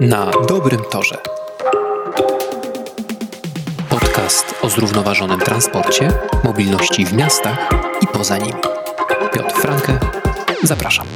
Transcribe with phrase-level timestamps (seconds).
[0.00, 1.18] Na dobrym torze.
[3.88, 6.12] Podcast o zrównoważonym transporcie,
[6.44, 7.68] mobilności w miastach
[8.02, 8.60] i poza nimi.
[9.32, 9.98] Piotr Franke,
[10.62, 11.06] zapraszam.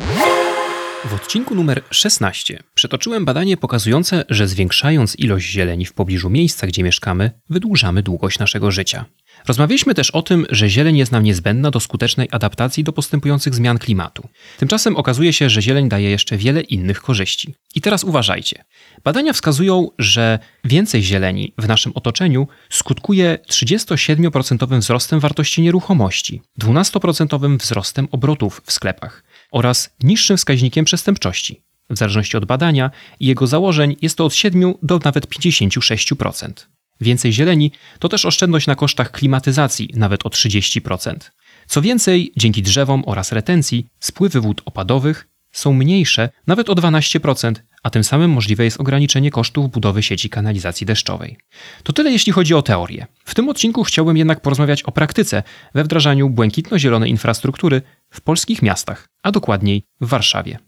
[1.05, 6.83] W odcinku numer 16 przetoczyłem badanie pokazujące, że zwiększając ilość zieleni w pobliżu miejsca, gdzie
[6.83, 9.05] mieszkamy, wydłużamy długość naszego życia.
[9.47, 13.79] Rozmawialiśmy też o tym, że zieleń jest nam niezbędna do skutecznej adaptacji do postępujących zmian
[13.79, 14.29] klimatu.
[14.59, 17.55] Tymczasem okazuje się, że zieleń daje jeszcze wiele innych korzyści.
[17.75, 18.65] I teraz uważajcie.
[19.05, 28.09] Badania wskazują, że więcej zieleni w naszym otoczeniu skutkuje 37% wzrostem wartości nieruchomości, 12% wzrostem
[28.11, 31.63] obrotów w sklepach oraz niższym wskaźnikiem przestępczości.
[31.91, 36.53] W zależności od badania i jego założeń jest to od 7 do nawet 56%.
[37.01, 41.17] Więcej zieleni to też oszczędność na kosztach klimatyzacji nawet o 30%.
[41.67, 47.53] Co więcej, dzięki drzewom oraz retencji spływy wód opadowych są mniejsze nawet o 12%,
[47.83, 51.37] a tym samym możliwe jest ograniczenie kosztów budowy sieci kanalizacji deszczowej.
[51.83, 53.07] To tyle jeśli chodzi o teorię.
[53.25, 55.43] W tym odcinku chciałbym jednak porozmawiać o praktyce
[55.75, 60.59] we wdrażaniu błękitno-zielonej infrastruktury w polskich miastach, a dokładniej w Warszawie.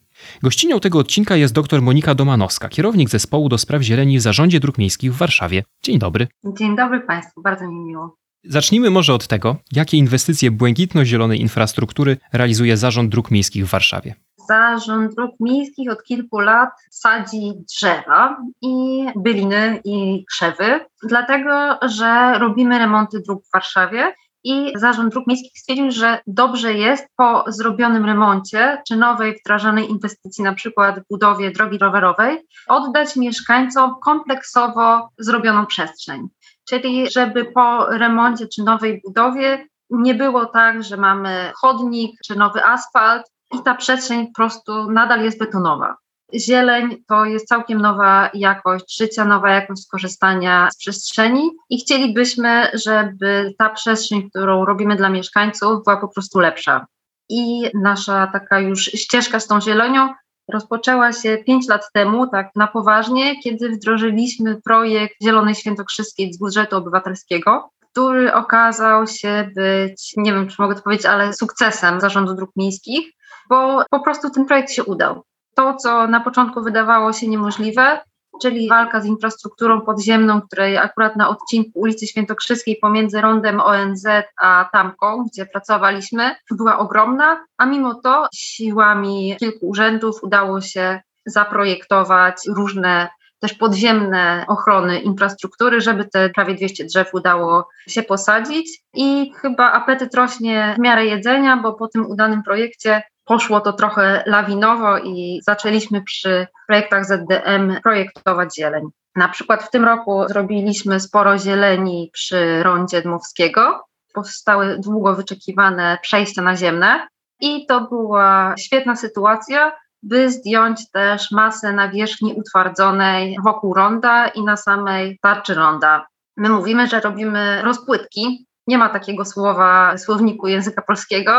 [0.42, 4.78] Gościnią tego odcinka jest dr Monika Domanowska, kierownik zespołu do spraw zieleni w Zarządzie Dróg
[4.78, 5.64] Miejskich w Warszawie.
[5.82, 6.28] Dzień dobry.
[6.58, 8.16] Dzień dobry Państwu, bardzo mi miło.
[8.44, 14.14] Zacznijmy może od tego, jakie inwestycje błękitno-zielonej infrastruktury realizuje Zarząd Dróg Miejskich w Warszawie.
[14.48, 22.78] Zarząd Dróg Miejskich od kilku lat sadzi drzewa i byliny i krzewy, dlatego że robimy
[22.78, 28.82] remonty dróg w Warszawie i Zarząd Dróg Miejskich stwierdził, że dobrze jest po zrobionym remoncie
[28.88, 36.28] czy nowej wdrażanej inwestycji, na przykład budowie drogi rowerowej, oddać mieszkańcom kompleksowo zrobioną przestrzeń.
[36.68, 42.64] Czyli żeby po remoncie czy nowej budowie nie było tak, że mamy chodnik czy nowy
[42.64, 45.96] asfalt i ta przestrzeń po prostu nadal jest betonowa.
[46.34, 53.54] Zieleń to jest całkiem nowa jakość życia, nowa jakość korzystania z przestrzeni i chcielibyśmy, żeby
[53.58, 56.86] ta przestrzeń, którą robimy dla mieszkańców, była po prostu lepsza.
[57.28, 60.08] I nasza taka już ścieżka z tą zielenią
[60.52, 66.76] rozpoczęła się pięć lat temu, tak na poważnie, kiedy wdrożyliśmy projekt Zielonej Świętokrzyskiej z budżetu
[66.76, 72.50] obywatelskiego, który okazał się być, nie wiem czy mogę to powiedzieć, ale sukcesem Zarządu Dróg
[72.56, 73.12] Miejskich,
[73.48, 75.22] bo po prostu ten projekt się udał
[75.60, 78.00] to, co na początku wydawało się niemożliwe,
[78.42, 84.06] czyli walka z infrastrukturą podziemną, której akurat na odcinku ulicy Świętokrzyskiej pomiędzy rondem ONZ
[84.40, 92.36] a Tamką, gdzie pracowaliśmy, była ogromna, a mimo to siłami kilku urzędów udało się zaprojektować
[92.48, 93.08] różne
[93.40, 98.82] też podziemne ochrony infrastruktury, żeby te prawie 200 drzew udało się posadzić.
[98.94, 104.22] I chyba apetyt rośnie w miarę jedzenia, bo po tym udanym projekcie poszło to trochę
[104.26, 108.84] lawinowo i zaczęliśmy przy projektach ZDM projektować zieleń.
[109.16, 113.84] Na przykład w tym roku zrobiliśmy sporo zieleni przy rondzie Dmowskiego.
[114.14, 117.08] Powstały długo wyczekiwane przejścia naziemne
[117.40, 119.72] i to była świetna sytuacja,
[120.02, 126.06] by zdjąć też masę nawierzchni utwardzonej wokół ronda i na samej tarczy ronda.
[126.36, 131.32] My mówimy, że robimy rozpłytki, nie ma takiego słowa w słowniku języka polskiego,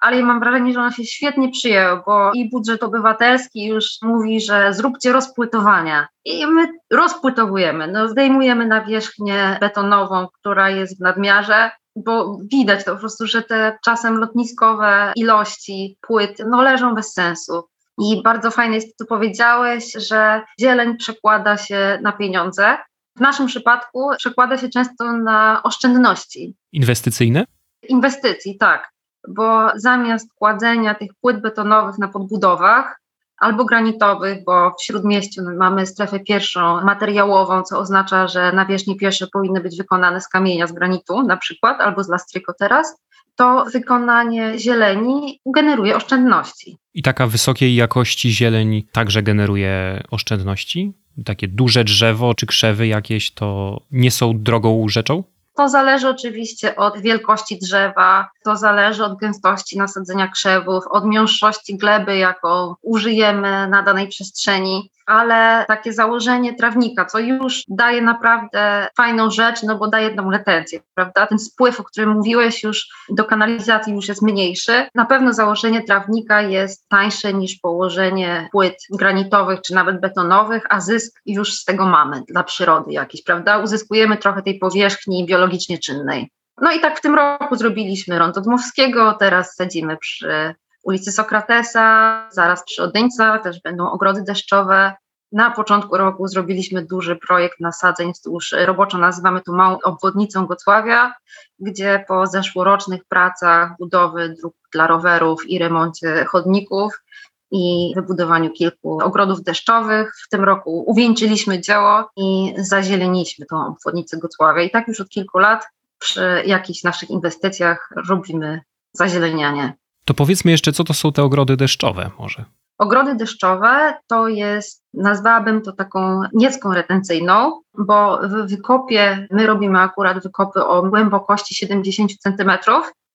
[0.00, 4.74] ale mam wrażenie, że ono się świetnie przyjęło, bo i budżet obywatelski już mówi, że
[4.74, 6.08] zróbcie rozpłytowania.
[6.24, 13.00] I my rozpłytowujemy, no, zdejmujemy nawierzchnię betonową, która jest w nadmiarze, bo widać to po
[13.00, 17.62] prostu, że te czasem lotniskowe ilości płyt no, leżą bez sensu.
[17.98, 22.76] I bardzo fajne jest, co powiedziałeś, że zieleń przekłada się na pieniądze.
[23.18, 26.54] W naszym przypadku przekłada się często na oszczędności.
[26.72, 27.44] Inwestycyjne?
[27.88, 28.92] Inwestycji, tak.
[29.28, 33.00] Bo zamiast kładzenia tych płyt betonowych na podbudowach
[33.38, 39.60] albo granitowych, bo w śródmieściu mamy strefę pierwszą materiałową, co oznacza, że nawierzchnie pierwsze powinny
[39.60, 43.02] być wykonane z kamienia, z granitu na przykład, albo z lastryko teraz,
[43.36, 46.78] to wykonanie zieleni generuje oszczędności.
[46.94, 50.92] I taka wysokiej jakości zieleń także generuje oszczędności?
[51.24, 55.24] Takie duże drzewo czy krzewy jakieś, to nie są drogą rzeczą?
[55.58, 62.16] To zależy oczywiście od wielkości drzewa, to zależy od gęstości nasadzenia krzewów, od miąższości gleby,
[62.16, 69.62] jaką użyjemy na danej przestrzeni ale takie założenie trawnika, co już daje naprawdę fajną rzecz,
[69.62, 71.26] no bo daje tą retencję, prawda?
[71.26, 74.86] Ten spływ, o którym mówiłeś, już do kanalizacji już jest mniejszy.
[74.94, 81.20] Na pewno założenie trawnika jest tańsze niż położenie płyt granitowych czy nawet betonowych, a zysk
[81.26, 83.58] już z tego mamy dla przyrody jakiś, prawda?
[83.58, 86.30] Uzyskujemy trochę tej powierzchni biologicznie czynnej.
[86.60, 92.64] No i tak w tym roku zrobiliśmy rondo Dmowskiego, teraz sadzimy przy ulicy Sokratesa, zaraz
[92.64, 94.94] przy Odeńca też będą ogrody deszczowe.
[95.32, 101.14] Na początku roku zrobiliśmy duży projekt nasadzeń wzdłuż, roboczo nazywamy to małą obwodnicą Gocławia,
[101.58, 107.02] gdzie po zeszłorocznych pracach budowy dróg dla rowerów i remoncie chodników
[107.50, 110.12] i wybudowaniu kilku ogrodów deszczowych.
[110.26, 114.62] W tym roku uwieńczyliśmy dzieło i zazieleniśmy tą obwodnicę Gocławia.
[114.62, 115.66] I tak już od kilku lat
[115.98, 118.60] przy jakichś naszych inwestycjach robimy
[118.92, 119.76] zazielenianie.
[120.04, 122.44] To powiedzmy jeszcze, co to są te ogrody deszczowe może?
[122.78, 130.22] Ogrody deszczowe to jest, nazwałabym to taką niecką retencyjną, bo w wykopie, my robimy akurat
[130.22, 132.50] wykopy o głębokości 70 cm,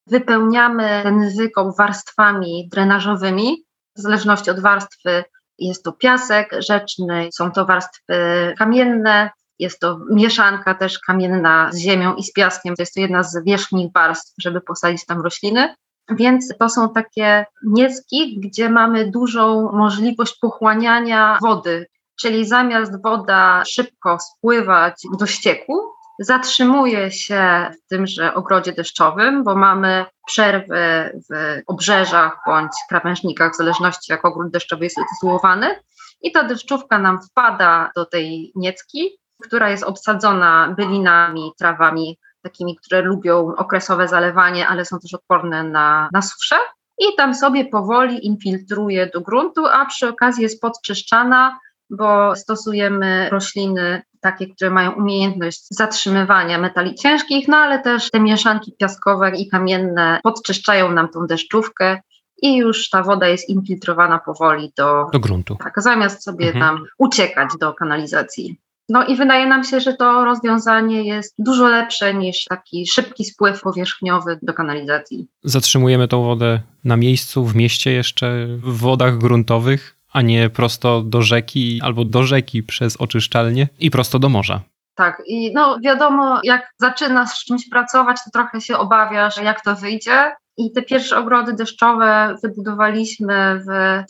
[0.08, 3.64] wypełniamy ten wykop warstwami drenażowymi,
[3.96, 5.24] w zależności od warstwy
[5.60, 9.30] jest to piasek rzeczny, są to warstwy kamienne,
[9.60, 12.76] jest to mieszanka też kamienna z ziemią i z piaskiem.
[12.76, 15.76] To jest to jedna z wierzchnich warstw, żeby posadzić tam rośliny.
[16.10, 21.88] Więc to są takie niecki, gdzie mamy dużą możliwość pochłaniania wody,
[22.20, 25.74] czyli zamiast woda szybko spływać do ścieku,
[26.24, 34.12] zatrzymuje się w tymże ogrodzie deszczowym, bo mamy przerwy w obrzeżach bądź krawężnikach, w zależności
[34.12, 35.76] jak ogród deszczowy jest utytułowany.
[36.22, 43.02] I ta deszczówka nam wpada do tej niecki, która jest obsadzona bylinami, trawami takimi, które
[43.02, 46.56] lubią okresowe zalewanie, ale są też odporne na, na suszę.
[46.98, 51.60] I tam sobie powoli infiltruje do gruntu, a przy okazji jest podczyszczana,
[51.90, 58.76] bo stosujemy rośliny takie, które mają umiejętność zatrzymywania metali ciężkich, no ale też te mieszanki
[58.80, 62.00] piaskowe i kamienne podczyszczają nam tą deszczówkę
[62.42, 65.56] i już ta woda jest infiltrowana powoli do, do gruntu.
[65.56, 66.66] Tak, zamiast sobie mhm.
[66.66, 68.58] tam uciekać do kanalizacji.
[68.90, 73.62] No i wydaje nam się, że to rozwiązanie jest dużo lepsze niż taki szybki spływ
[73.62, 75.28] powierzchniowy do kanalizacji.
[75.44, 81.22] Zatrzymujemy tą wodę na miejscu, w mieście jeszcze, w wodach gruntowych, a nie prosto do
[81.22, 84.62] rzeki albo do rzeki przez oczyszczalnię i prosto do morza.
[84.96, 89.76] Tak, i no wiadomo, jak zaczynasz z czymś pracować, to trochę się obawiasz, jak to
[89.76, 90.32] wyjdzie.
[90.58, 94.04] I te pierwsze ogrody deszczowe wybudowaliśmy w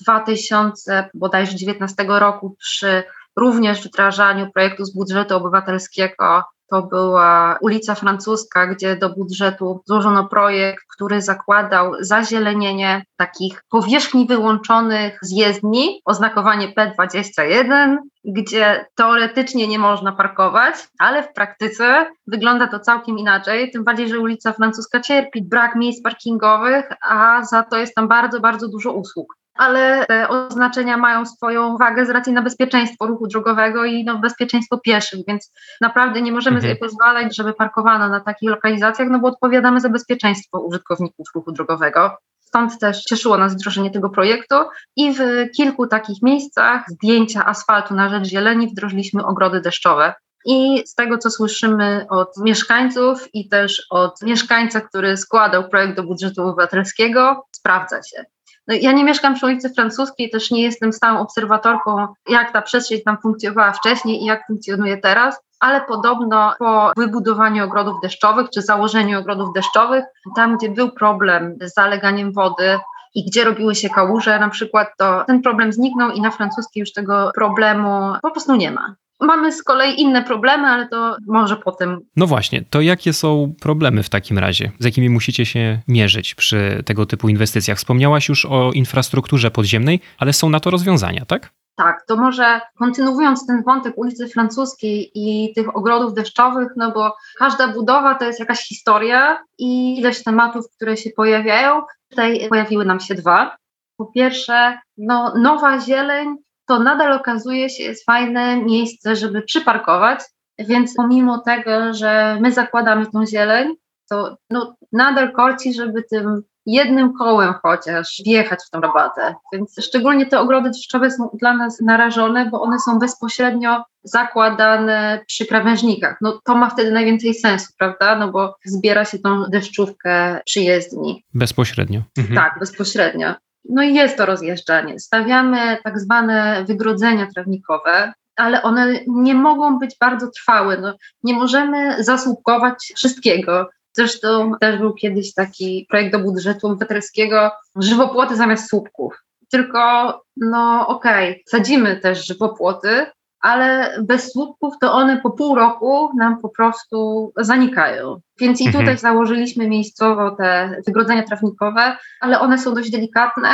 [1.14, 3.04] 2019 roku przy
[3.38, 6.44] również wdrażaniu projektu z budżetu obywatelskiego.
[6.70, 15.20] To była ulica Francuska, gdzie do budżetu złożono projekt, który zakładał zazielenienie takich powierzchni wyłączonych
[15.22, 23.18] z jezdni, oznakowanie P21, gdzie teoretycznie nie można parkować, ale w praktyce wygląda to całkiem
[23.18, 28.08] inaczej, tym bardziej, że ulica Francuska cierpi brak miejsc parkingowych, a za to jest tam
[28.08, 33.28] bardzo, bardzo dużo usług ale te oznaczenia mają swoją wagę z racji na bezpieczeństwo ruchu
[33.28, 35.52] drogowego i no, bezpieczeństwo pieszych, więc
[35.82, 36.74] naprawdę nie możemy mhm.
[36.74, 42.18] sobie pozwalać, żeby parkowano na takich lokalizacjach, no bo odpowiadamy za bezpieczeństwo użytkowników ruchu drogowego.
[42.40, 44.56] Stąd też cieszyło nas wdrożenie tego projektu
[44.96, 45.22] i w
[45.56, 50.14] kilku takich miejscach zdjęcia asfaltu na rzecz zieleni wdrożyliśmy ogrody deszczowe.
[50.46, 56.04] I z tego, co słyszymy od mieszkańców i też od mieszkańca, który składał projekt do
[56.04, 58.26] budżetu obywatelskiego, sprawdza się.
[58.68, 63.02] No, ja nie mieszkam przy ulicy Francuskiej, też nie jestem stałą obserwatorką, jak ta przestrzeń
[63.06, 69.20] tam funkcjonowała wcześniej i jak funkcjonuje teraz, ale podobno po wybudowaniu ogrodów deszczowych czy założeniu
[69.20, 70.06] ogrodów deszczowych,
[70.36, 72.80] tam gdzie był problem z zaleganiem wody,
[73.16, 76.94] i gdzie robiły się kałuże na przykład, to ten problem zniknął i na francuskiej już
[76.94, 78.96] tego problemu po prostu nie ma.
[79.24, 82.00] Mamy z kolei inne problemy, ale to może potem.
[82.16, 86.84] No właśnie, to jakie są problemy w takim razie, z jakimi musicie się mierzyć przy
[86.86, 87.78] tego typu inwestycjach?
[87.78, 91.50] Wspomniałaś już o infrastrukturze podziemnej, ale są na to rozwiązania, tak?
[91.76, 97.68] Tak, to może kontynuując ten wątek ulicy Francuskiej i tych ogrodów deszczowych, no bo każda
[97.68, 101.82] budowa to jest jakaś historia i ileś tematów, które się pojawiają.
[102.10, 103.56] Tutaj pojawiły nam się dwa.
[103.98, 106.36] Po pierwsze, no, nowa zieleń
[106.68, 110.20] to nadal okazuje się jest fajne miejsce, żeby przyparkować,
[110.60, 113.76] więc pomimo tego, że my zakładamy tą zieleń,
[114.10, 119.36] to no, nadal korci, żeby tym jednym kołem chociaż wjechać w tą rabatę.
[119.54, 125.46] Więc szczególnie te ogrody deszczowe są dla nas narażone, bo one są bezpośrednio zakładane przy
[125.46, 126.18] krawężnikach.
[126.22, 128.16] No to ma wtedy najwięcej sensu, prawda?
[128.16, 131.24] No bo zbiera się tą deszczówkę przy jezdni.
[131.34, 132.02] Bezpośrednio.
[132.18, 132.36] Mhm.
[132.36, 133.34] Tak, bezpośrednio.
[133.70, 135.00] No i jest to rozjeżdżanie.
[135.00, 140.78] Stawiamy tak zwane wygrodzenia trawnikowe, ale one nie mogą być bardzo trwałe.
[140.78, 143.70] No, nie możemy zasłupkować wszystkiego.
[143.94, 149.24] Zresztą też był kiedyś taki projekt do budżetu obywatelskiego, żywopłoty zamiast słupków.
[149.50, 153.06] Tylko, no okej, okay, sadzimy też żywopłoty,
[153.44, 158.20] ale bez słupków to one po pół roku nam po prostu zanikają.
[158.40, 158.84] Więc i Mhm.
[158.84, 163.50] tutaj założyliśmy miejscowo te wygrodzenia trawnikowe, ale one są dość delikatne,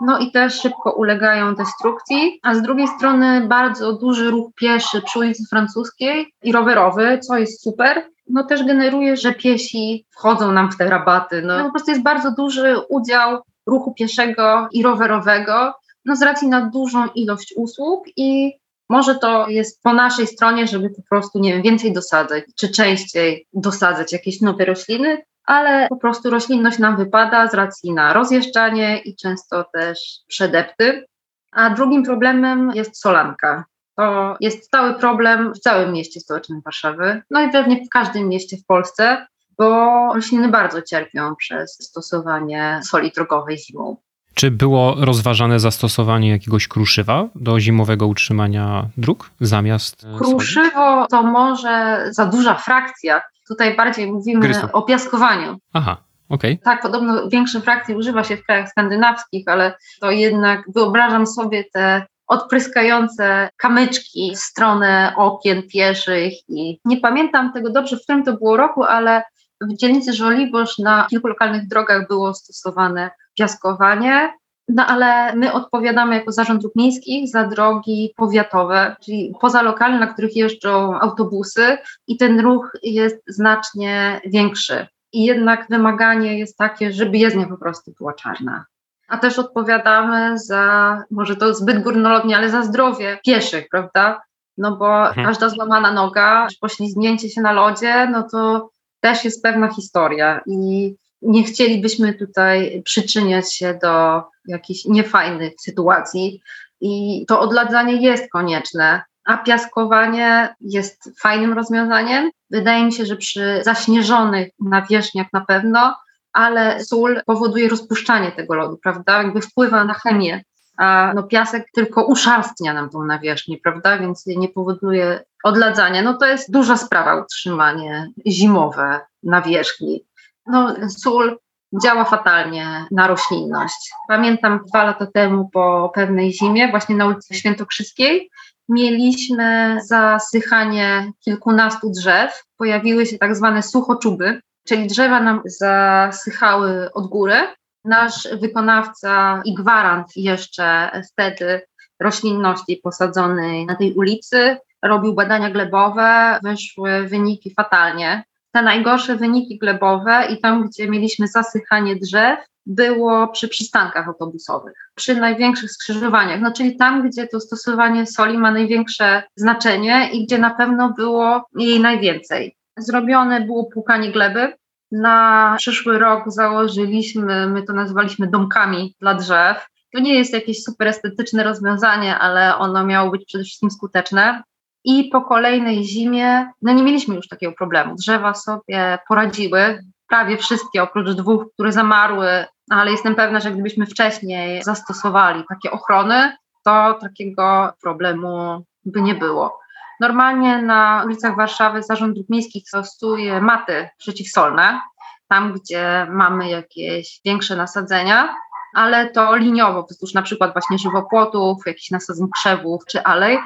[0.00, 5.18] no i też szybko ulegają destrukcji, a z drugiej strony bardzo duży ruch pieszy przy
[5.18, 10.76] ulicy Francuskiej i rowerowy, co jest super, no też generuje, że piesi wchodzą nam w
[10.76, 11.42] te rabaty.
[11.42, 15.74] No, po prostu jest bardzo duży udział ruchu pieszego i rowerowego,
[16.04, 18.52] no z racji na dużą ilość usług i
[18.88, 23.46] może to jest po naszej stronie, żeby po prostu, nie wiem, więcej dosadzać, czy częściej
[23.52, 29.16] dosadzać jakieś nowe rośliny, ale po prostu roślinność nam wypada z racji na rozjeżdżanie i
[29.16, 31.06] często też przedepty.
[31.52, 33.64] A drugim problemem jest solanka.
[33.96, 38.56] To jest stały problem w całym mieście stołecznym Warszawy, no i pewnie w każdym mieście
[38.56, 39.26] w Polsce,
[39.58, 39.66] bo
[40.14, 43.96] rośliny bardzo cierpią przez stosowanie soli drogowej zimą.
[44.36, 50.18] Czy było rozważane zastosowanie jakiegoś kruszywa do zimowego utrzymania dróg zamiast e?
[50.18, 53.22] Kruszywo to może za duża frakcja.
[53.48, 54.66] Tutaj bardziej mówimy Gryzu.
[54.72, 55.58] o piaskowaniu.
[55.72, 55.96] Aha,
[56.28, 56.58] okej.
[56.58, 62.06] Tak, podobno większe frakcje używa się w krajach skandynawskich, ale to jednak wyobrażam sobie te
[62.26, 68.56] odpryskające kamyczki w stronę okien pieszych i nie pamiętam tego dobrze, w którym to było
[68.56, 69.22] roku, ale
[69.60, 74.32] w dzielnicy Żoliborz na kilku lokalnych drogach było stosowane piaskowanie.
[74.68, 80.36] No ale my odpowiadamy jako Zarząd Dróg Miejskich za drogi powiatowe, czyli pozalokalne, na których
[80.36, 84.86] jeżdżą autobusy i ten ruch jest znacznie większy.
[85.12, 88.64] I jednak wymaganie jest takie, żeby jezdnia po prostu była czarna.
[89.08, 94.22] A też odpowiadamy za, może to zbyt górnolotnie, ale za zdrowie pieszych, prawda?
[94.58, 95.26] No bo Mhm.
[95.26, 100.94] każda złamana noga, czy poślizgnięcie się na lodzie, no to też jest pewna historia i
[101.22, 106.40] nie chcielibyśmy tutaj przyczyniać się do jakichś niefajnych sytuacji
[106.80, 112.30] i to odladzanie jest konieczne, a piaskowanie jest fajnym rozwiązaniem.
[112.50, 115.96] Wydaje mi się, że przy zaśnieżonych nawierzchniach na pewno,
[116.32, 119.22] ale sól powoduje rozpuszczanie tego lodu, prawda?
[119.22, 120.42] Jakby wpływa na chemię,
[120.78, 123.98] a no piasek tylko uszarstnia nam tą nawierzchnię, prawda?
[123.98, 126.02] Więc nie powoduje odladzania.
[126.02, 130.04] No to jest duża sprawa utrzymanie zimowe nawierzchni.
[130.46, 131.38] No sól
[131.82, 133.90] działa fatalnie na roślinność.
[134.08, 138.30] Pamiętam dwa lata temu po pewnej zimie, właśnie na ulicy Świętokrzyskiej,
[138.68, 142.44] mieliśmy zasychanie kilkunastu drzew.
[142.56, 147.36] Pojawiły się tak zwane suchoczuby, czyli drzewa nam zasychały od góry.
[147.84, 151.60] Nasz wykonawca i gwarant jeszcze wtedy
[152.00, 158.24] roślinności posadzonej na tej ulicy robił badania glebowe, wyszły wyniki fatalnie.
[158.56, 165.16] Te najgorsze wyniki glebowe i tam, gdzie mieliśmy zasychanie drzew, było przy przystankach autobusowych, przy
[165.16, 170.50] największych skrzyżowaniach, no czyli tam, gdzie to stosowanie soli ma największe znaczenie i gdzie na
[170.50, 172.56] pewno było jej najwięcej.
[172.76, 174.52] Zrobione było płukanie gleby.
[174.92, 179.66] Na przyszły rok założyliśmy, my to nazwaliśmy domkami dla drzew.
[179.92, 184.42] To nie jest jakieś super estetyczne rozwiązanie, ale ono miało być przede wszystkim skuteczne.
[184.88, 187.94] I po kolejnej zimie, no nie mieliśmy już takiego problemu.
[187.94, 194.62] Drzewa sobie poradziły, prawie wszystkie oprócz dwóch, które zamarły, ale jestem pewna, że gdybyśmy wcześniej
[194.62, 199.58] zastosowali takie ochrony, to takiego problemu by nie było.
[200.00, 204.80] Normalnie na ulicach Warszawy Zarząd Dróg Miejskich stosuje maty przeciwsolne,
[205.28, 208.34] tam gdzie mamy jakieś większe nasadzenia,
[208.74, 213.38] ale to liniowo, wzdłuż na przykład właśnie żywopłotów, jakichś nasadzeń krzewów czy alej,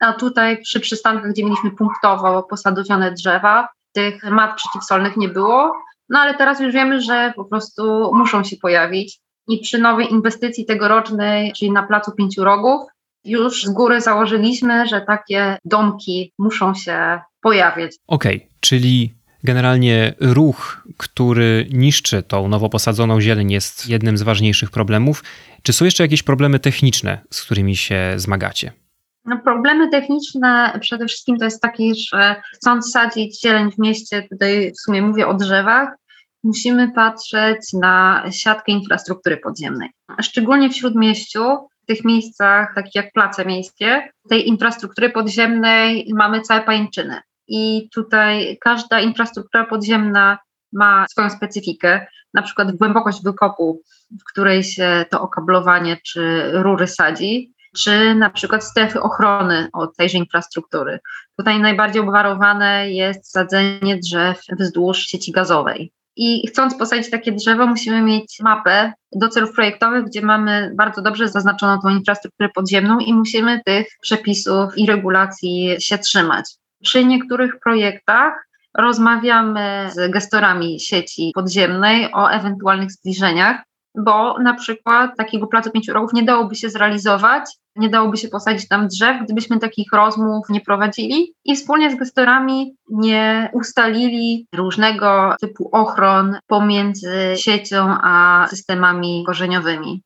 [0.00, 5.72] a tutaj przy przystankach, gdzie mieliśmy punktowo posadowione drzewa, tych mat przeciwsolnych nie było,
[6.08, 10.66] no ale teraz już wiemy, że po prostu muszą się pojawić i przy nowej inwestycji
[10.66, 12.82] tegorocznej, czyli na Placu Pięciu Rogów,
[13.24, 17.92] już z góry założyliśmy, że takie domki muszą się pojawiać.
[18.06, 25.24] Okej, czyli generalnie ruch, który niszczy tą nowo posadzoną zieleń jest jednym z ważniejszych problemów.
[25.62, 28.72] Czy są jeszcze jakieś problemy techniczne, z którymi się zmagacie?
[29.24, 34.72] No, problemy techniczne przede wszystkim to jest takie, że chcąc sadzić zieleń w mieście, tutaj
[34.72, 35.88] w sumie mówię o drzewach,
[36.44, 39.90] musimy patrzeć na siatkę infrastruktury podziemnej.
[40.22, 46.60] Szczególnie w śródmieściu, w tych miejscach, takich jak place miejskie, tej infrastruktury podziemnej mamy całe
[46.60, 47.20] pajęczyny.
[47.48, 50.38] I tutaj każda infrastruktura podziemna
[50.72, 57.53] ma swoją specyfikę, na przykład głębokość wykopu, w której się to okablowanie czy rury sadzi,
[57.76, 60.98] czy na przykład strefy ochrony od tejże infrastruktury.
[61.36, 65.92] Tutaj najbardziej obwarowane jest sadzenie drzew wzdłuż sieci gazowej.
[66.16, 71.28] I chcąc posadzić takie drzewo, musimy mieć mapę do celów projektowych, gdzie mamy bardzo dobrze
[71.28, 76.44] zaznaczoną tą infrastrukturę podziemną i musimy tych przepisów i regulacji się trzymać.
[76.82, 83.62] Przy niektórych projektach rozmawiamy z gestorami sieci podziemnej o ewentualnych zbliżeniach,
[83.94, 87.44] bo na przykład takiego placu pięciu rogów nie dałoby się zrealizować,
[87.76, 92.76] nie dałoby się posadzić tam drzew, gdybyśmy takich rozmów nie prowadzili i wspólnie z gestorami
[92.90, 100.02] nie ustalili różnego typu ochron pomiędzy siecią a systemami korzeniowymi.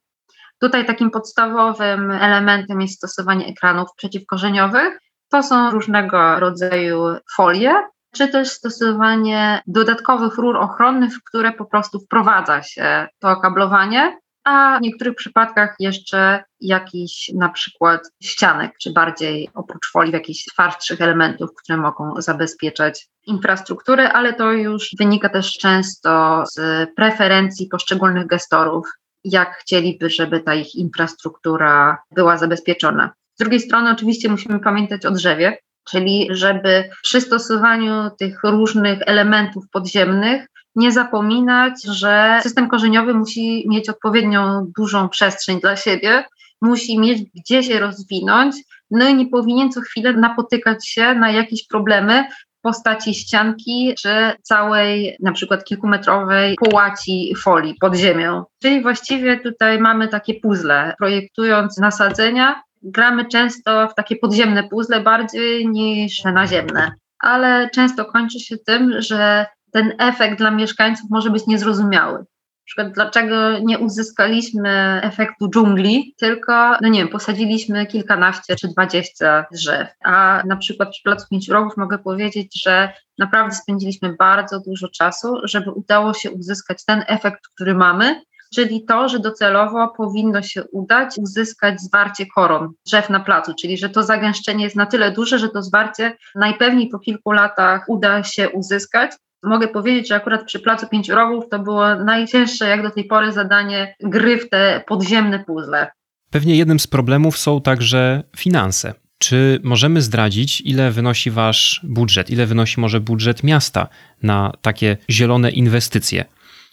[0.61, 4.99] Tutaj takim podstawowym elementem jest stosowanie ekranów przeciwkorzeniowych.
[5.31, 7.01] To są różnego rodzaju
[7.37, 7.75] folie,
[8.15, 14.79] czy też stosowanie dodatkowych rur ochronnych, w które po prostu wprowadza się to okablowanie, a
[14.79, 21.51] w niektórych przypadkach jeszcze jakiś na przykład ścianek, czy bardziej oprócz folii jakichś twardszych elementów,
[21.63, 28.89] które mogą zabezpieczać infrastrukturę, ale to już wynika też często z preferencji poszczególnych gestorów,
[29.25, 33.13] jak chcieliby, żeby ta ich infrastruktura była zabezpieczona.
[33.35, 35.59] Z drugiej strony oczywiście musimy pamiętać o drzewie,
[35.91, 43.89] czyli żeby przy stosowaniu tych różnych elementów podziemnych nie zapominać, że system korzeniowy musi mieć
[43.89, 46.25] odpowiednią dużą przestrzeń dla siebie,
[46.63, 48.57] musi mieć gdzie się rozwinąć,
[48.91, 52.25] no i nie powinien co chwilę napotykać się na jakieś problemy
[52.59, 58.45] w postaci ścianki czy całej na przykład kilkumetrowej połaci folii pod ziemią.
[58.63, 60.95] Czyli właściwie tutaj mamy takie puzzle.
[60.99, 68.59] Projektując nasadzenia, gramy często w takie podziemne puzzle bardziej niż naziemne, ale często kończy się
[68.59, 72.19] tym, że ten efekt dla mieszkańców może być niezrozumiały.
[72.19, 79.47] Na przykład dlaczego nie uzyskaliśmy efektu dżungli, tylko, no nie wiem, posadziliśmy kilkanaście czy dwadzieścia
[79.53, 79.89] drzew.
[80.05, 85.35] A na przykład przy Placu Pięciu Rogów mogę powiedzieć, że naprawdę spędziliśmy bardzo dużo czasu,
[85.45, 88.23] żeby udało się uzyskać ten efekt, który mamy,
[88.55, 93.89] czyli to, że docelowo powinno się udać uzyskać zwarcie koron drzew na placu, czyli że
[93.89, 98.51] to zagęszczenie jest na tyle duże, że to zwarcie najpewniej po kilku latach uda się
[98.51, 99.11] uzyskać.
[99.43, 103.33] Mogę powiedzieć, że akurat przy Placu Pięciu Rogów to było najcięższe jak do tej pory
[103.33, 105.91] zadanie gry w te podziemne puzzle.
[106.31, 108.95] Pewnie jednym z problemów są także finanse.
[109.19, 113.89] Czy możemy zdradzić, ile wynosi wasz budżet, ile wynosi może budżet miasta
[114.23, 116.25] na takie zielone inwestycje?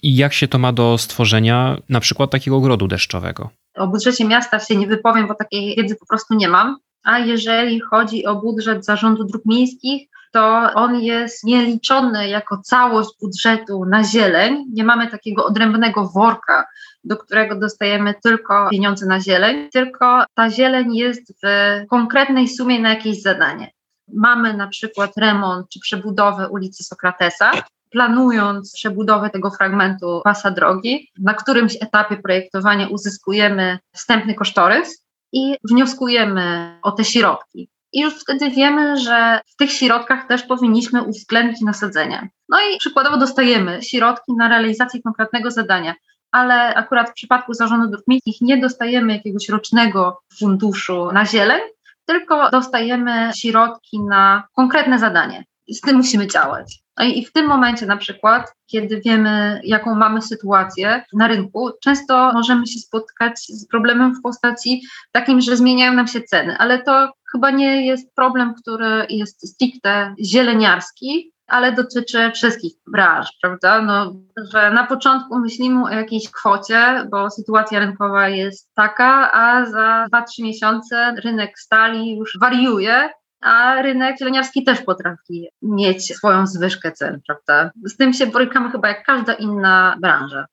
[0.05, 3.49] I jak się to ma do stworzenia na przykład takiego ogrodu deszczowego?
[3.75, 6.77] O budżecie miasta się nie wypowiem, bo takiej wiedzy po prostu nie mam.
[7.03, 13.85] A jeżeli chodzi o budżet Zarządu Dróg Miejskich, to on jest nieliczony jako całość budżetu
[13.85, 14.65] na zieleń.
[14.73, 16.65] Nie mamy takiego odrębnego worka,
[17.03, 21.47] do którego dostajemy tylko pieniądze na zieleń, tylko ta zieleń jest w
[21.89, 23.71] konkretnej sumie na jakieś zadanie.
[24.13, 27.51] Mamy na przykład remont czy przebudowę ulicy Sokratesa,
[27.89, 36.77] planując przebudowę tego fragmentu pasa drogi, na którymś etapie projektowania uzyskujemy wstępny kosztorys i wnioskujemy
[36.81, 37.69] o te środki.
[37.93, 42.27] I już wtedy wiemy, że w tych środkach też powinniśmy uwzględnić nasadzenia.
[42.49, 45.95] No i przykładowo dostajemy środki na realizację konkretnego zadania,
[46.31, 51.61] ale akurat w przypadku zarządu dróg miejskich nie dostajemy jakiegoś rocznego funduszu na zieleń,
[52.05, 55.43] tylko dostajemy środki na konkretne zadanie.
[55.69, 56.79] Z tym musimy działać.
[56.97, 62.33] No i w tym momencie na przykład, kiedy wiemy, jaką mamy sytuację na rynku, często
[62.33, 67.11] możemy się spotkać z problemem w postaci takim, że zmieniają nam się ceny, ale to
[67.31, 73.81] chyba nie jest problem, który jest stricte zieleniarski, ale dotyczy wszystkich branż, prawda?
[73.81, 74.13] No,
[74.51, 80.43] że na początku myślimy o jakiejś kwocie, bo sytuacja rynkowa jest taka, a za 2-3
[80.43, 83.09] miesiące rynek stali już wariuje
[83.45, 87.71] a rynek zieleniarski też potrafi mieć swoją zwyżkę cen, prawda?
[87.83, 90.45] Z tym się borykamy chyba jak każda inna branża.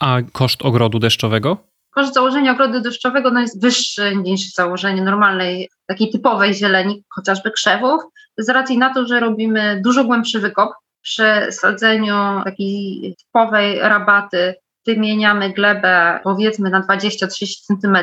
[0.00, 1.56] A koszt ogrodu deszczowego?
[1.90, 8.02] Koszt założenia ogrodu deszczowego no jest wyższy niż założenie normalnej, takiej typowej zieleni, chociażby krzewów,
[8.38, 10.72] z racji na to, że robimy dużo głębszy wykop.
[11.02, 14.54] Przy sadzeniu takiej typowej rabaty
[14.86, 17.96] wymieniamy glebę powiedzmy na 20-30 cm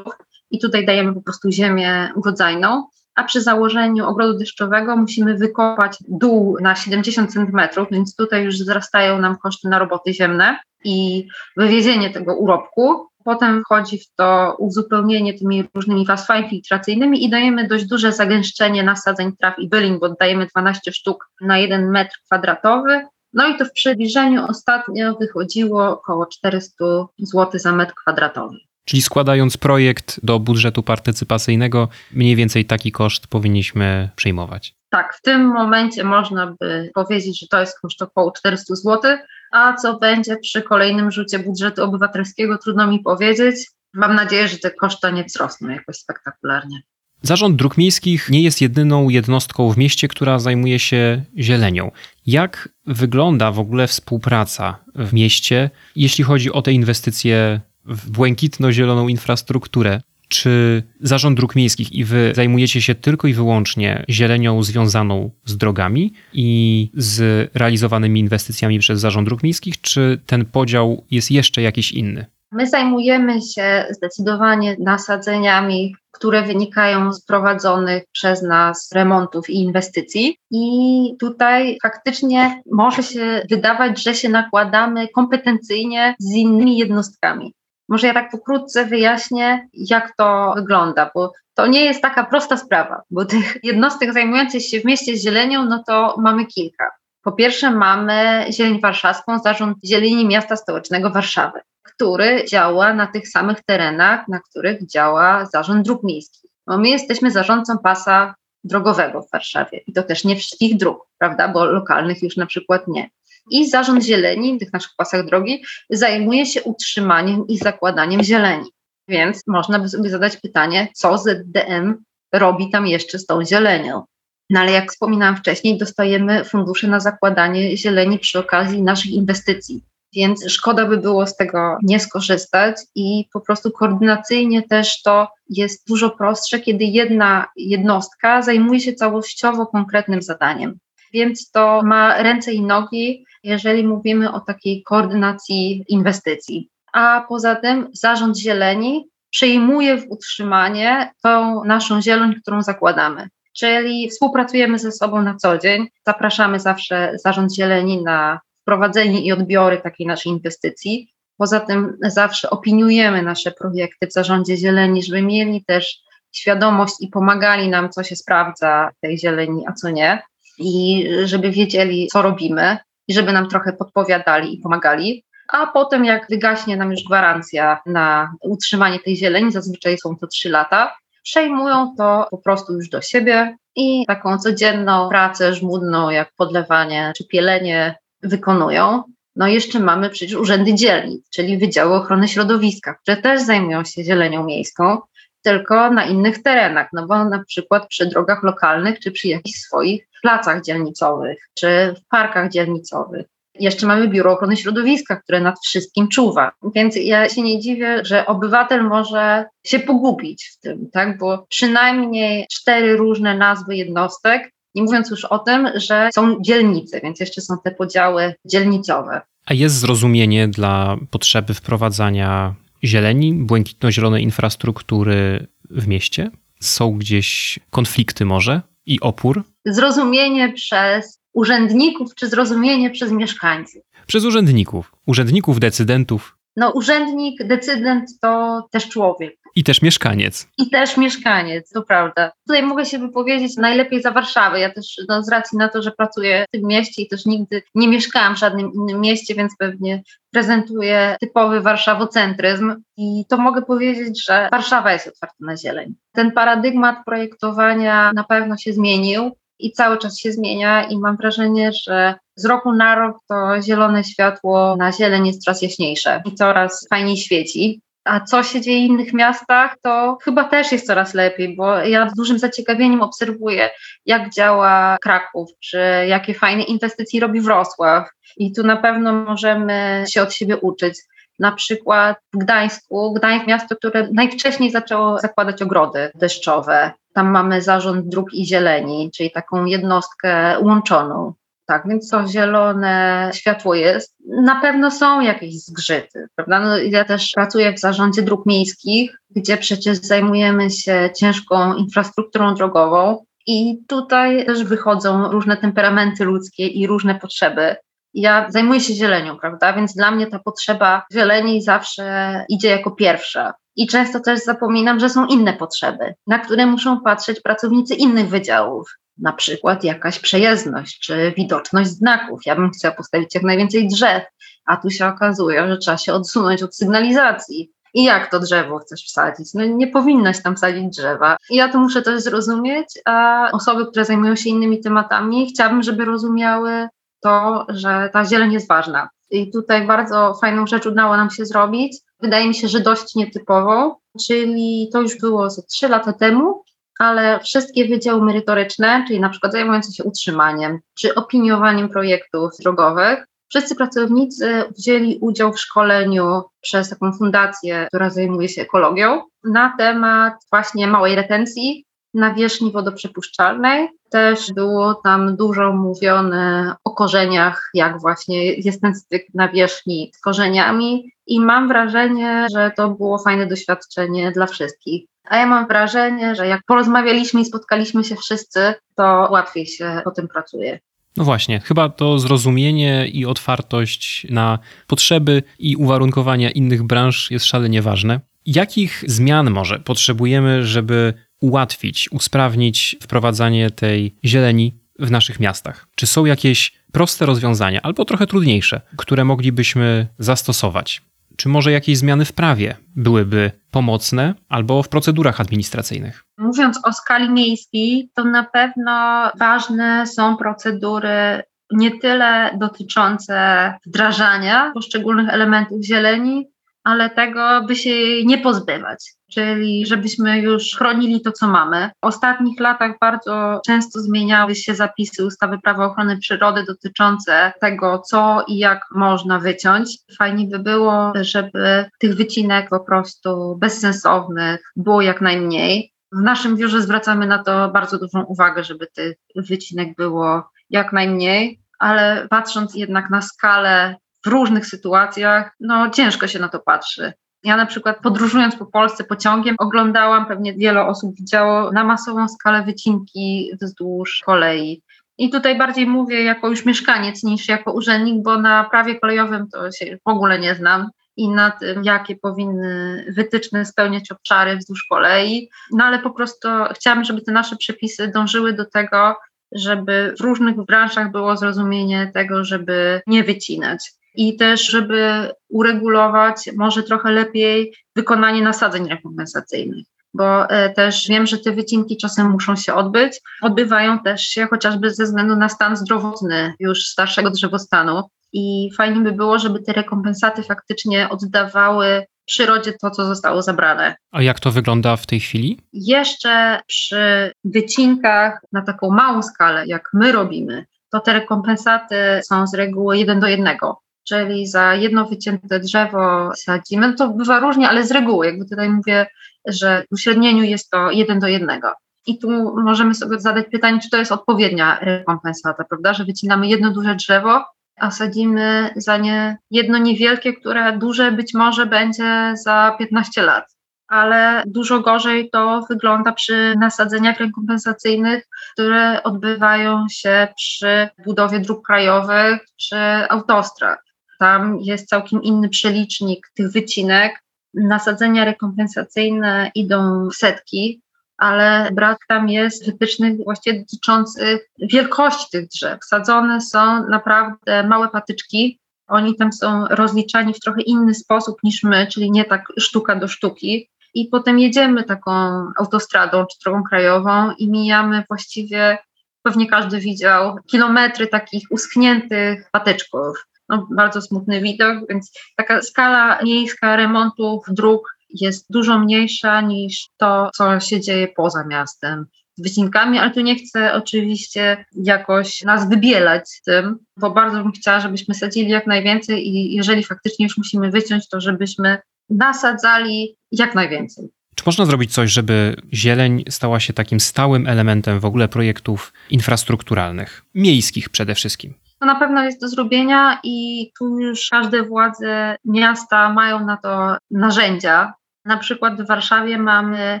[0.50, 6.56] i tutaj dajemy po prostu ziemię urodzajną a przy założeniu ogrodu deszczowego musimy wykopać dół
[6.60, 12.36] na 70 cm, więc tutaj już wzrastają nam koszty na roboty ziemne i wywiezienie tego
[12.36, 13.08] urobku.
[13.24, 19.36] Potem wchodzi w to uzupełnienie tymi różnymi warstwami filtracyjnymi i dajemy dość duże zagęszczenie nasadzeń
[19.36, 23.06] traw i bylin, bo dajemy 12 sztuk na 1 metr kwadratowy.
[23.32, 26.84] No i to w przybliżeniu ostatnio wychodziło około 400
[27.18, 28.56] zł za metr kwadratowy.
[28.84, 34.74] Czyli składając projekt do budżetu partycypacyjnego, mniej więcej taki koszt powinniśmy przyjmować.
[34.90, 39.16] Tak, w tym momencie można by powiedzieć, że to jest koszt około 400 zł,
[39.52, 43.56] A co będzie przy kolejnym rzucie budżetu obywatelskiego, trudno mi powiedzieć.
[43.92, 46.82] Mam nadzieję, że te koszty nie wzrosną jakoś spektakularnie.
[47.22, 51.90] Zarząd Dróg Miejskich nie jest jedyną jednostką w mieście, która zajmuje się zielenią.
[52.26, 60.00] Jak wygląda w ogóle współpraca w mieście, jeśli chodzi o te inwestycje w błękitno-zieloną infrastrukturę?
[60.28, 66.12] Czy Zarząd Dróg Miejskich i wy zajmujecie się tylko i wyłącznie zielenią związaną z drogami
[66.32, 72.26] i z realizowanymi inwestycjami przez Zarząd Dróg Miejskich, czy ten podział jest jeszcze jakiś inny?
[72.52, 80.36] My zajmujemy się zdecydowanie nasadzeniami, które wynikają z prowadzonych przez nas remontów i inwestycji.
[80.50, 87.52] I tutaj faktycznie może się wydawać, że się nakładamy kompetencyjnie z innymi jednostkami.
[87.88, 93.02] Może ja tak pokrótce wyjaśnię, jak to wygląda, bo to nie jest taka prosta sprawa,
[93.10, 96.90] bo tych jednostek zajmujących się w mieście zielenią, no to mamy kilka.
[97.22, 103.62] Po pierwsze mamy Zieleń Warszawską, Zarząd Zieleni Miasta Stołecznego Warszawy, który działa na tych samych
[103.62, 106.50] terenach, na których działa Zarząd Dróg Miejskich.
[106.66, 111.48] No my jesteśmy zarządcą pasa drogowego w Warszawie i to też nie wszystkich dróg, prawda,
[111.48, 113.10] bo lokalnych już na przykład nie.
[113.50, 118.70] I Zarząd Zieleni, tych naszych pasach drogi, zajmuje się utrzymaniem i zakładaniem zieleni.
[119.08, 124.02] Więc można by sobie zadać pytanie, co ZDM robi tam jeszcze z tą zielenią.
[124.50, 129.82] No ale jak wspominałam wcześniej, dostajemy fundusze na zakładanie zieleni przy okazji naszych inwestycji.
[130.14, 135.88] Więc szkoda by było z tego nie skorzystać i po prostu koordynacyjnie też to jest
[135.88, 140.78] dużo prostsze, kiedy jedna jednostka zajmuje się całościowo konkretnym zadaniem.
[141.12, 146.68] Więc to ma ręce i nogi, jeżeli mówimy o takiej koordynacji inwestycji.
[146.92, 153.28] A poza tym zarząd zieleni przejmuje w utrzymanie tą naszą zieleń, którą zakładamy.
[153.56, 159.78] Czyli współpracujemy ze sobą na co dzień, zapraszamy zawsze zarząd zieleni na wprowadzenie i odbiory
[159.78, 161.10] takiej naszej inwestycji.
[161.36, 166.00] Poza tym zawsze opiniujemy nasze projekty w zarządzie zieleni, żeby mieli też
[166.32, 170.22] świadomość i pomagali nam, co się sprawdza w tej zieleni, a co nie,
[170.58, 172.78] i żeby wiedzieli, co robimy,
[173.08, 175.24] i żeby nam trochę podpowiadali i pomagali.
[175.48, 180.50] A potem, jak wygaśnie nam już gwarancja na utrzymanie tej zieleni, zazwyczaj są to trzy
[180.50, 187.12] lata, przejmują to po prostu już do siebie i taką codzienną pracę żmudną, jak podlewanie
[187.16, 189.02] czy pielenie, wykonują.
[189.36, 194.44] No jeszcze mamy przecież urzędy dzielnic, czyli Wydziały Ochrony Środowiska, które też zajmują się zielenią
[194.44, 194.98] miejską,
[195.42, 200.08] tylko na innych terenach, no bo na przykład przy drogach lokalnych, czy przy jakichś swoich
[200.24, 203.26] placach dzielnicowych, czy w parkach dzielnicowych.
[203.60, 206.52] Jeszcze mamy Biuro Ochrony Środowiska, które nad wszystkim czuwa.
[206.74, 211.18] Więc ja się nie dziwię, że obywatel może się pogubić w tym, tak?
[211.18, 217.20] Bo przynajmniej cztery różne nazwy jednostek, nie mówiąc już o tym, że są dzielnice, więc
[217.20, 219.20] jeszcze są te podziały dzielnicowe.
[219.46, 226.30] A jest zrozumienie dla potrzeby wprowadzania zieleni, błękitno-zielonej infrastruktury w mieście?
[226.60, 229.42] Są gdzieś konflikty może i opór?
[229.66, 233.82] Zrozumienie przez urzędników, czy zrozumienie przez mieszkańców?
[234.06, 236.36] Przez urzędników, urzędników, decydentów.
[236.56, 239.43] No, urzędnik, decydent to też człowiek.
[239.56, 240.48] I też mieszkaniec.
[240.58, 242.32] I też mieszkaniec, to prawda.
[242.46, 244.60] Tutaj mogę się wypowiedzieć najlepiej za Warszawę.
[244.60, 247.62] Ja też no, z racji na to, że pracuję w tym mieście i też nigdy
[247.74, 252.74] nie mieszkałam w żadnym innym mieście, więc pewnie prezentuję typowy warszawocentryzm.
[252.96, 255.94] I to mogę powiedzieć, że Warszawa jest otwarta na zieleń.
[256.12, 261.72] Ten paradygmat projektowania na pewno się zmienił i cały czas się zmienia i mam wrażenie,
[261.72, 266.86] że z roku na rok to zielone światło na zieleń jest coraz jaśniejsze i coraz
[266.90, 267.80] fajniej świeci.
[268.04, 272.08] A co się dzieje w innych miastach, to chyba też jest coraz lepiej, bo ja
[272.08, 273.70] z dużym zaciekawieniem obserwuję,
[274.06, 278.08] jak działa Kraków, czy jakie fajne inwestycje robi Wrocław.
[278.36, 280.98] I tu na pewno możemy się od siebie uczyć.
[281.38, 286.92] Na przykład w Gdańsku, Gdańsk miasto, które najwcześniej zaczęło zakładać ogrody deszczowe.
[287.14, 291.32] Tam mamy zarząd dróg i zieleni, czyli taką jednostkę łączoną.
[291.66, 294.14] Tak, więc to zielone światło jest.
[294.28, 296.60] Na pewno są jakieś zgrzyty, prawda?
[296.60, 303.24] No, ja też pracuję w zarządzie dróg miejskich, gdzie przecież zajmujemy się ciężką infrastrukturą drogową
[303.46, 307.76] i tutaj też wychodzą różne temperamenty ludzkie i różne potrzeby.
[308.14, 309.72] Ja zajmuję się zielenią, prawda?
[309.72, 313.54] Więc dla mnie ta potrzeba zieleni zawsze idzie jako pierwsza.
[313.76, 318.94] I często też zapominam, że są inne potrzeby, na które muszą patrzeć pracownicy innych wydziałów
[319.18, 322.40] na przykład jakaś przejezdność czy widoczność znaków.
[322.46, 324.24] Ja bym chciała postawić jak najwięcej drzew,
[324.66, 327.70] a tu się okazuje, że trzeba się odsunąć od sygnalizacji.
[327.94, 329.54] I jak to drzewo chcesz wsadzić?
[329.54, 331.36] No nie powinnaś tam sadzić drzewa.
[331.50, 336.04] I ja to muszę też zrozumieć, a osoby, które zajmują się innymi tematami, chciałabym, żeby
[336.04, 336.88] rozumiały
[337.22, 339.08] to, że ta zieleń jest ważna.
[339.30, 341.96] I tutaj bardzo fajną rzecz udało nam się zrobić.
[342.20, 343.94] Wydaje mi się, że dość nietypową,
[344.26, 346.63] czyli to już było ze trzy lata temu,
[346.98, 353.74] ale wszystkie wydziały merytoryczne, czyli na przykład zajmujące się utrzymaniem czy opiniowaniem projektów drogowych, wszyscy
[353.74, 360.86] pracownicy wzięli udział w szkoleniu przez taką fundację, która zajmuje się ekologią, na temat właśnie
[360.86, 363.88] małej retencji nawierzchni wodoprzepuszczalnej.
[364.10, 371.10] Też było tam dużo mówione o korzeniach, jak właśnie jest ten styk nawierzchni z korzeniami.
[371.26, 375.06] I mam wrażenie, że to było fajne doświadczenie dla wszystkich.
[375.24, 380.10] A ja mam wrażenie, że jak porozmawialiśmy i spotkaliśmy się wszyscy, to łatwiej się po
[380.10, 380.78] tym pracuje.
[381.16, 387.82] No właśnie, chyba to zrozumienie i otwartość na potrzeby i uwarunkowania innych branż jest szalenie
[387.82, 388.20] ważne.
[388.46, 395.86] Jakich zmian może potrzebujemy, żeby ułatwić, usprawnić wprowadzanie tej zieleni w naszych miastach?
[395.94, 401.02] Czy są jakieś proste rozwiązania, albo trochę trudniejsze, które moglibyśmy zastosować?
[401.36, 406.24] Czy może jakieś zmiany w prawie byłyby pomocne albo w procedurach administracyjnych?
[406.38, 411.42] Mówiąc o skali miejskiej, to na pewno ważne są procedury
[411.72, 416.46] nie tyle dotyczące wdrażania poszczególnych elementów zieleni,
[416.84, 421.90] ale tego, by się nie pozbywać, czyli żebyśmy już chronili to, co mamy.
[422.02, 428.44] W ostatnich latach bardzo często zmieniały się zapisy ustawy Prawa Ochrony Przyrody dotyczące tego, co
[428.48, 429.98] i jak można wyciąć.
[430.18, 435.92] Fajnie by było, żeby tych wycinek po prostu bezsensownych było jak najmniej.
[436.12, 441.60] W naszym biurze zwracamy na to bardzo dużą uwagę, żeby tych wycinek było jak najmniej,
[441.78, 447.12] ale patrząc jednak na skalę w różnych sytuacjach, no ciężko się na to patrzy.
[447.44, 452.62] Ja na przykład podróżując po Polsce pociągiem oglądałam, pewnie wiele osób widziało, na masową skalę
[452.62, 454.82] wycinki wzdłuż kolei.
[455.18, 459.72] I tutaj bardziej mówię jako już mieszkaniec niż jako urzędnik, bo na prawie kolejowym to
[459.72, 465.50] się w ogóle nie znam i na tym, jakie powinny wytyczne spełniać obszary wzdłuż kolei.
[465.72, 469.16] No ale po prostu chciałam, żeby te nasze przepisy dążyły do tego,
[469.52, 476.82] żeby w różnych branżach było zrozumienie tego, żeby nie wycinać i też, żeby uregulować może
[476.82, 479.86] trochę lepiej wykonanie nasadzeń rekompensacyjnych.
[480.14, 483.20] Bo e, też wiem, że te wycinki czasem muszą się odbyć.
[483.42, 488.02] Odbywają też się chociażby ze względu na stan zdrowotny już starszego drzewostanu.
[488.32, 493.96] I fajnie by było, żeby te rekompensaty faktycznie oddawały przyrodzie to, co zostało zabrane.
[494.12, 495.60] A jak to wygląda w tej chwili?
[495.72, 502.54] Jeszcze przy wycinkach na taką małą skalę, jak my robimy, to te rekompensaty są z
[502.54, 506.88] reguły jeden do jednego czyli za jedno wycięte drzewo sadzimy.
[506.88, 509.06] No to bywa różnie, ale z reguły, jakby tutaj mówię,
[509.46, 511.72] że w uśrednieniu jest to jeden do jednego.
[512.06, 512.30] I tu
[512.62, 517.44] możemy sobie zadać pytanie, czy to jest odpowiednia rekompensata, prawda, że wycinamy jedno duże drzewo,
[517.80, 523.54] a sadzimy za nie jedno niewielkie, które duże być może będzie za 15 lat.
[523.88, 532.40] Ale dużo gorzej to wygląda przy nasadzeniach rekompensacyjnych, które odbywają się przy budowie dróg krajowych
[532.56, 532.76] czy
[533.08, 533.78] autostrad.
[534.24, 537.22] Tam jest całkiem inny przelicznik tych wycinek.
[537.54, 540.80] Nasadzenia rekompensacyjne idą w setki,
[541.16, 545.78] ale brak tam jest wytycznych właściwie dotyczących wielkości tych drzew.
[545.84, 548.58] Sadzone są naprawdę małe patyczki.
[548.88, 553.08] Oni tam są rozliczani w trochę inny sposób niż my, czyli nie tak sztuka do
[553.08, 553.68] sztuki.
[553.94, 555.12] I potem jedziemy taką
[555.58, 558.78] autostradą czy drogą krajową i mijamy właściwie,
[559.22, 566.76] pewnie każdy widział, kilometry takich uschniętych patyczków no, bardzo smutny widok, więc taka skala miejska
[566.76, 573.10] remontów dróg jest dużo mniejsza niż to, co się dzieje poza miastem z wycinkami, ale
[573.10, 578.66] tu nie chcę oczywiście jakoś nas wybielać tym, bo bardzo bym chciała, żebyśmy sadzili jak
[578.66, 581.78] najwięcej i jeżeli faktycznie już musimy wyciąć, to żebyśmy
[582.10, 584.08] nasadzali jak najwięcej.
[584.34, 590.24] Czy można zrobić coś, żeby zieleń stała się takim stałym elementem w ogóle projektów infrastrukturalnych,
[590.34, 591.54] miejskich przede wszystkim?
[591.84, 596.96] To na pewno jest do zrobienia i tu już każde władze miasta mają na to
[597.10, 597.94] narzędzia.
[598.24, 600.00] Na przykład w Warszawie mamy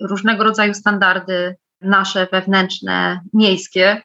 [0.00, 4.02] różnego rodzaju standardy nasze wewnętrzne, miejskie.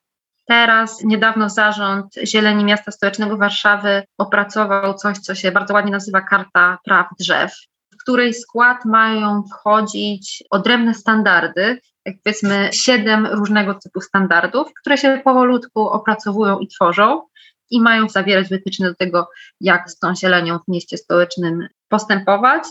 [0.47, 6.77] Teraz niedawno zarząd Zieleni Miasta Stołecznego Warszawy opracował coś, co się bardzo ładnie nazywa Karta
[6.85, 7.53] Praw Drzew,
[7.93, 15.21] w której skład mają wchodzić odrębne standardy, jak powiedzmy siedem różnego typu standardów, które się
[15.23, 17.21] powolutku opracowują i tworzą
[17.71, 19.29] i mają zawierać wytyczne do tego,
[19.61, 22.63] jak z tą zielenią w mieście stołecznym postępować.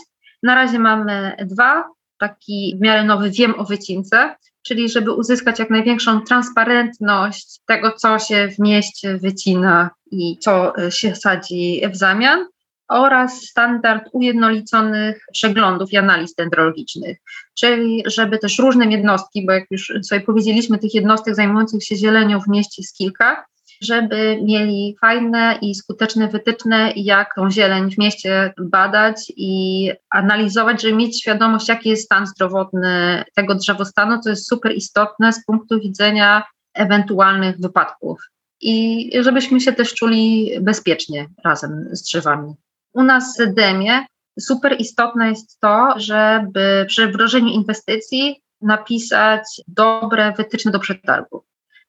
[0.43, 1.85] Na razie mamy dwa
[2.19, 8.19] taki w miarę nowy wiem o wycince, czyli żeby uzyskać jak największą transparentność tego, co
[8.19, 12.45] się w mieście wycina i co się sadzi w zamian,
[12.89, 17.17] oraz standard ujednoliconych przeglądów i analiz dendrologicznych,
[17.53, 22.39] czyli żeby też różne jednostki, bo jak już sobie powiedzieliśmy, tych jednostek zajmujących się zielenią
[22.41, 23.45] w mieście jest kilka,
[23.81, 30.95] żeby mieli fajne i skuteczne wytyczne, jak tą zieleń w mieście badać i analizować, żeby
[30.95, 36.43] mieć świadomość, jaki jest stan zdrowotny tego drzewostanu, co jest super istotne z punktu widzenia
[36.73, 38.19] ewentualnych wypadków.
[38.61, 42.53] I żebyśmy się też czuli bezpiecznie razem z drzewami.
[42.93, 44.05] U nas w Demie
[44.39, 51.43] super istotne jest to, żeby przy wdrożeniu inwestycji napisać dobre wytyczne do przetargu.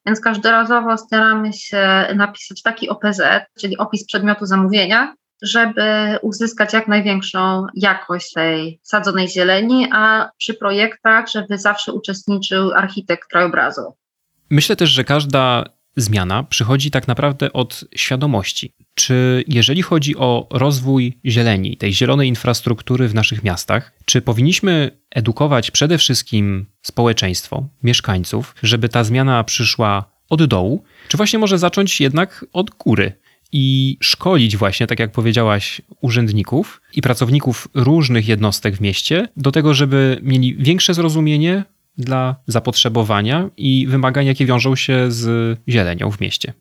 [0.07, 3.23] Więc każdorazowo staramy się napisać taki OPZ,
[3.61, 5.83] czyli opis przedmiotu zamówienia, żeby
[6.23, 13.95] uzyskać jak największą jakość tej sadzonej zieleni, a przy projektach, żeby zawsze uczestniczył architekt krajobrazu.
[14.51, 15.65] Myślę też, że każda
[15.96, 18.74] zmiana przychodzi tak naprawdę od świadomości.
[18.94, 25.70] Czy jeżeli chodzi o rozwój zieleni, tej zielonej infrastruktury w naszych miastach, czy powinniśmy edukować
[25.70, 32.44] przede wszystkim społeczeństwo, mieszkańców, żeby ta zmiana przyszła od dołu, czy właśnie może zacząć jednak
[32.53, 33.12] od góry?
[33.53, 39.74] i szkolić właśnie, tak jak powiedziałaś, urzędników i pracowników różnych jednostek w mieście do tego,
[39.74, 41.64] żeby mieli większe zrozumienie
[42.01, 46.53] dla zapotrzebowania i wymagań, jakie wiążą się z zielenią w mieście.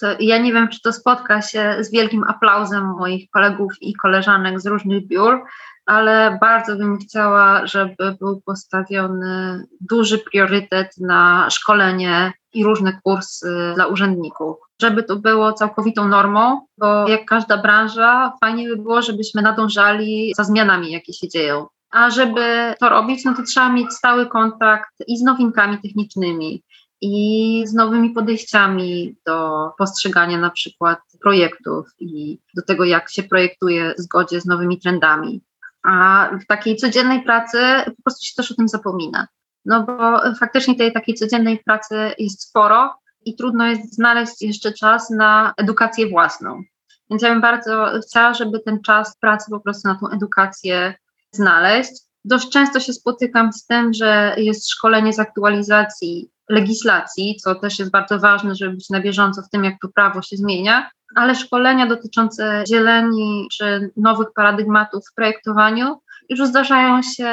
[0.00, 4.60] To ja nie wiem, czy to spotka się z wielkim aplauzem moich kolegów i koleżanek
[4.60, 5.44] z różnych biur,
[5.86, 13.86] ale bardzo bym chciała, żeby był postawiony duży priorytet na szkolenie i różne kursy dla
[13.86, 14.56] urzędników.
[14.82, 20.44] Żeby to było całkowitą normą, bo jak każda branża, fajnie by było, żebyśmy nadążali za
[20.44, 21.66] zmianami, jakie się dzieją.
[21.96, 26.62] A żeby to robić, no to trzeba mieć stały kontakt i z nowinkami technicznymi,
[27.00, 33.94] i z nowymi podejściami do postrzegania na przykład projektów i do tego, jak się projektuje
[33.98, 35.42] w zgodzie z nowymi trendami.
[35.82, 39.26] A w takiej codziennej pracy po prostu się też o tym zapomina.
[39.64, 45.10] No bo faktycznie tej takiej codziennej pracy jest sporo i trudno jest znaleźć jeszcze czas
[45.10, 46.62] na edukację własną.
[47.10, 50.94] Więc ja bym bardzo chciała, żeby ten czas pracy po prostu na tą edukację
[51.36, 51.92] znaleźć.
[52.24, 57.90] Dość często się spotykam z tym, że jest szkolenie z aktualizacji legislacji, co też jest
[57.90, 61.86] bardzo ważne, żeby być na bieżąco w tym, jak to prawo się zmienia, ale szkolenia
[61.86, 67.30] dotyczące zieleni czy nowych paradygmatów w projektowaniu już zdarzają się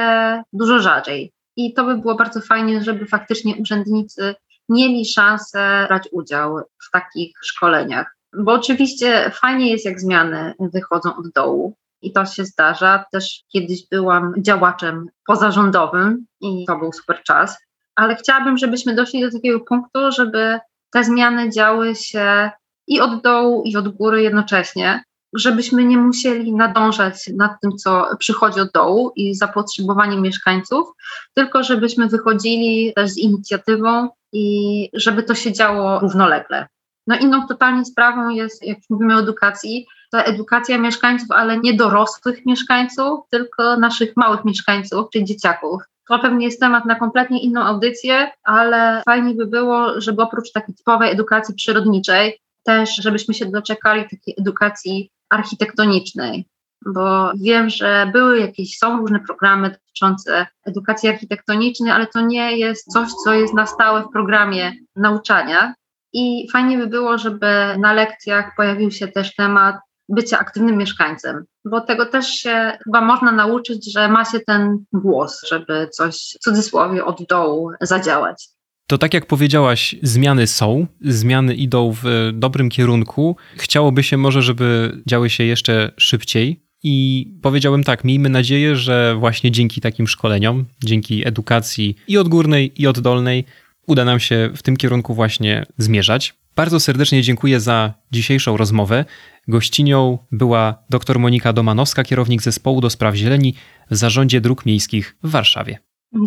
[0.53, 1.31] dużo rzadziej.
[1.55, 4.35] I to by było bardzo fajnie, żeby faktycznie urzędnicy
[4.69, 8.15] mieli szansę brać udział w takich szkoleniach.
[8.37, 13.05] Bo oczywiście fajnie jest, jak zmiany wychodzą od dołu, i to się zdarza.
[13.11, 17.57] Też kiedyś byłam działaczem pozarządowym i to był super czas,
[17.95, 20.59] ale chciałabym, żebyśmy doszli do takiego punktu, żeby
[20.91, 22.51] te zmiany działy się
[22.87, 28.59] i od dołu, i od góry jednocześnie, żebyśmy nie musieli nadążać nad tym, co przychodzi
[28.59, 30.87] od dołu i zapotrzebowaniem mieszkańców,
[31.33, 36.67] tylko żebyśmy wychodzili też z inicjatywą i żeby to się działo równolegle.
[37.07, 42.45] No inną totalnie sprawą jest, jak mówimy o edukacji, to edukacja mieszkańców, ale nie dorosłych
[42.45, 45.81] mieszkańców, tylko naszych małych mieszkańców, czyli dzieciaków.
[46.09, 50.75] To pewnie jest temat na kompletnie inną audycję, ale fajnie by było, żeby oprócz takiej
[50.75, 56.45] typowej edukacji przyrodniczej, też żebyśmy się doczekali takiej edukacji architektonicznej,
[56.85, 62.91] bo wiem, że były jakieś, są różne programy dotyczące edukacji architektonicznej, ale to nie jest
[62.91, 65.73] coś, co jest na stałe w programie nauczania.
[66.13, 67.47] I fajnie by było, żeby
[67.79, 69.75] na lekcjach pojawił się też temat
[70.09, 75.41] bycia aktywnym mieszkańcem, bo tego też się chyba można nauczyć, że ma się ten głos,
[75.49, 78.49] żeby coś w cudzysłowie od dołu zadziałać.
[78.87, 83.35] To tak jak powiedziałaś, zmiany są, zmiany idą w dobrym kierunku.
[83.55, 86.63] Chciałoby się może, żeby działy się jeszcze szybciej.
[86.83, 92.87] I powiedziałem tak, miejmy nadzieję, że właśnie dzięki takim szkoleniom, dzięki edukacji i odgórnej, i
[92.87, 93.45] oddolnej,
[93.87, 96.33] uda nam się w tym kierunku właśnie zmierzać.
[96.55, 99.05] Bardzo serdecznie dziękuję za dzisiejszą rozmowę.
[99.47, 103.55] Gościnią była dr Monika Domanowska, kierownik zespołu do spraw zieleni
[103.91, 105.79] w Zarządzie Dróg Miejskich w Warszawie.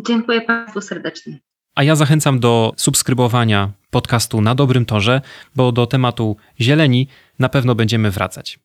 [0.06, 1.38] Dziękuję Państwu serdecznie.
[1.74, 5.20] A ja zachęcam do subskrybowania podcastu na dobrym torze,
[5.54, 8.58] bo do tematu zieleni na pewno będziemy wracać.